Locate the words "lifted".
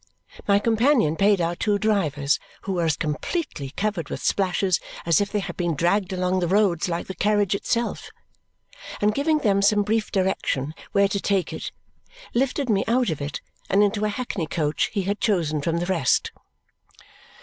12.33-12.67